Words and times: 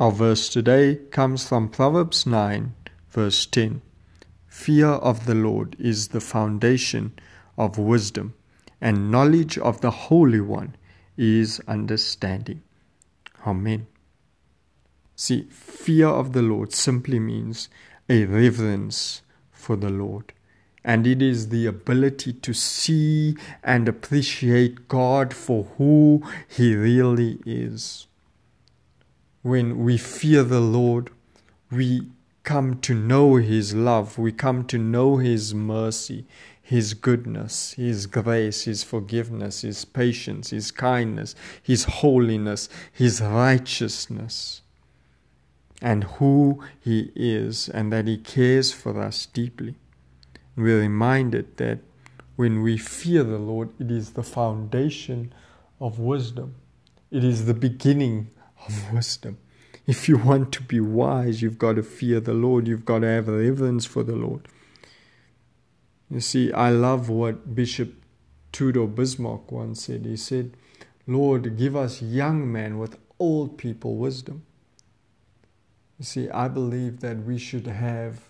Our 0.00 0.12
verse 0.12 0.48
today 0.48 1.00
comes 1.10 1.48
from 1.48 1.70
Proverbs 1.70 2.24
9, 2.24 2.72
verse 3.10 3.46
10. 3.46 3.82
Fear 4.46 4.86
of 4.86 5.26
the 5.26 5.34
Lord 5.34 5.74
is 5.76 6.08
the 6.08 6.20
foundation 6.20 7.18
of 7.56 7.78
wisdom, 7.78 8.34
and 8.80 9.10
knowledge 9.10 9.58
of 9.58 9.80
the 9.80 9.90
Holy 9.90 10.40
One 10.40 10.76
is 11.16 11.60
understanding. 11.66 12.62
Amen. 13.44 13.88
See, 15.16 15.48
fear 15.50 16.06
of 16.06 16.32
the 16.32 16.42
Lord 16.42 16.72
simply 16.72 17.18
means 17.18 17.68
a 18.08 18.24
reverence 18.24 19.22
for 19.50 19.74
the 19.74 19.90
Lord. 19.90 20.32
And 20.84 21.08
it 21.08 21.20
is 21.20 21.48
the 21.48 21.66
ability 21.66 22.34
to 22.34 22.52
see 22.54 23.36
and 23.64 23.88
appreciate 23.88 24.86
God 24.86 25.34
for 25.34 25.64
who 25.76 26.22
He 26.46 26.76
really 26.76 27.40
is 27.44 28.06
when 29.48 29.78
we 29.78 29.96
fear 29.96 30.42
the 30.42 30.60
Lord, 30.60 31.10
we 31.70 32.10
come 32.42 32.78
to 32.80 32.94
know 32.94 33.36
His 33.36 33.74
love, 33.74 34.18
we 34.18 34.30
come 34.30 34.64
to 34.66 34.78
know 34.78 35.16
His 35.16 35.54
mercy, 35.54 36.26
His 36.60 36.92
goodness, 36.92 37.72
His 37.72 38.06
grace, 38.06 38.64
His 38.64 38.84
forgiveness, 38.84 39.62
His 39.62 39.84
patience, 39.86 40.50
His 40.50 40.70
kindness, 40.70 41.34
His 41.62 41.84
holiness, 41.84 42.68
His 42.92 43.22
righteousness, 43.22 44.60
and 45.80 46.04
who 46.04 46.62
He 46.78 47.10
is, 47.16 47.68
and 47.70 47.90
that 47.92 48.06
He 48.06 48.18
cares 48.18 48.70
for 48.70 49.00
us 49.00 49.24
deeply. 49.24 49.76
We're 50.56 50.80
reminded 50.80 51.56
that 51.56 51.78
when 52.36 52.62
we 52.62 52.76
fear 52.76 53.24
the 53.24 53.38
Lord, 53.38 53.70
it 53.80 53.90
is 53.90 54.10
the 54.10 54.22
foundation 54.22 55.32
of 55.80 55.98
wisdom. 55.98 56.54
It 57.10 57.24
is 57.24 57.46
the 57.46 57.54
beginning 57.54 58.30
of 58.66 58.92
wisdom. 58.92 59.38
If 59.86 60.08
you 60.08 60.18
want 60.18 60.52
to 60.52 60.62
be 60.62 60.80
wise, 60.80 61.40
you've 61.40 61.58
got 61.58 61.76
to 61.76 61.82
fear 61.82 62.20
the 62.20 62.34
Lord. 62.34 62.68
You've 62.68 62.84
got 62.84 63.00
to 63.00 63.06
have 63.06 63.28
reverence 63.28 63.86
for 63.86 64.02
the 64.02 64.16
Lord. 64.16 64.48
You 66.10 66.20
see, 66.20 66.52
I 66.52 66.70
love 66.70 67.08
what 67.08 67.54
Bishop 67.54 67.94
Tudor 68.52 68.86
Bismarck 68.86 69.50
once 69.52 69.84
said. 69.84 70.04
He 70.04 70.16
said, 70.16 70.56
Lord, 71.06 71.56
give 71.56 71.74
us 71.74 72.02
young 72.02 72.50
men 72.50 72.78
with 72.78 72.98
old 73.18 73.56
people 73.56 73.96
wisdom. 73.96 74.44
You 75.98 76.04
see, 76.04 76.30
I 76.30 76.48
believe 76.48 77.00
that 77.00 77.24
we 77.24 77.38
should 77.38 77.66
have 77.66 78.28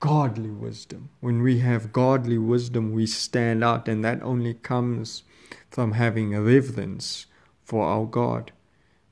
godly 0.00 0.50
wisdom. 0.50 1.10
When 1.20 1.42
we 1.42 1.58
have 1.60 1.92
godly 1.92 2.38
wisdom, 2.38 2.92
we 2.92 3.06
stand 3.06 3.62
out, 3.62 3.88
and 3.88 4.04
that 4.04 4.22
only 4.22 4.54
comes 4.54 5.22
from 5.70 5.92
having 5.92 6.36
reverence 6.36 7.26
for 7.64 7.84
our 7.84 8.06
God. 8.06 8.52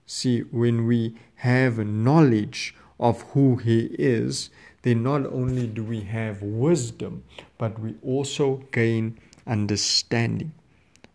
See, 0.07 0.41
when 0.41 0.87
we 0.87 1.15
have 1.37 1.79
knowledge 1.79 2.75
of 3.01 3.23
who 3.33 3.57
He 3.57 3.87
is, 3.99 4.51
then 4.83 5.03
not 5.03 5.27
only 5.27 5.67
do 5.67 5.83
we 5.83 6.03
have 6.03 6.43
wisdom, 6.43 7.25
but 7.57 7.79
we 7.79 7.95
also 8.03 8.65
gain 8.71 9.19
understanding. 9.47 10.53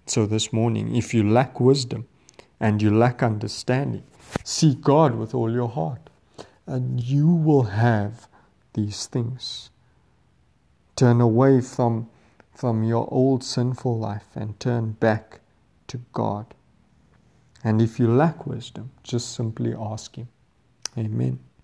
So, 0.08 0.26
this 0.26 0.52
morning, 0.52 0.96
if 0.96 1.14
you 1.14 1.30
lack 1.30 1.60
wisdom 1.60 2.08
and 2.60 2.82
you 2.82 2.90
lack 2.96 3.22
understanding, 3.22 4.04
seek 4.44 4.82
God 4.82 5.16
with 5.16 5.36
all 5.36 5.52
your 5.52 5.70
heart, 5.70 6.10
and 6.66 7.00
you 7.00 7.28
will 7.28 7.64
have 7.64 8.28
these 8.74 9.06
things. 9.06 9.70
Turn 10.96 11.22
away 11.22 11.62
from, 11.62 12.10
from 12.54 12.84
your 12.84 13.08
old 13.12 13.44
sinful 13.44 13.98
life 14.00 14.28
and 14.36 14.60
turn 14.60 14.94
back 14.94 15.42
to 15.88 16.02
God. 16.12 16.56
And 17.64 17.82
if 17.82 18.00
you 18.00 18.08
lack 18.08 18.46
wisdom, 18.46 18.92
just 19.04 19.36
simply 19.36 19.74
ask 19.78 20.16
Him. 20.16 20.28
Amen. 20.98 21.40